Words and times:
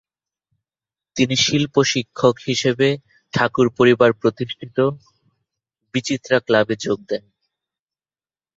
তিনি 1.15 1.35
শিল্প-শিক্ষক 1.37 2.35
হিসাবে 2.47 2.87
ঠাকুর 3.33 3.67
পরিবার 3.77 4.11
প্রতিষ্ঠিত 4.13 4.77
"বিচিত্রা 5.93 6.37
ক্লাবে" 6.39 6.75
যোগ 6.79 6.99
দেন। 7.09 7.23